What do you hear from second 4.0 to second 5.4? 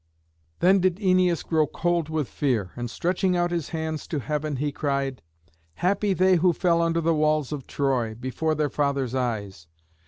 to heaven he cried,